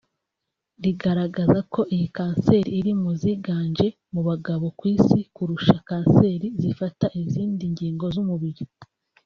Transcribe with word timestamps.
rigaragaza 0.83 1.59
ko 1.73 1.81
iyi 1.93 2.07
kanseri 2.17 2.69
iri 2.79 2.91
mu 3.01 3.11
ziganje 3.21 3.87
mu 4.13 4.21
bagabo 4.29 4.65
ku 4.77 4.83
isi 4.95 5.19
kurusha 5.35 5.75
kanseri 5.89 6.47
zifata 6.61 7.05
izindi 7.21 7.63
ngingo 7.73 8.05
z’umubiri 8.15 8.63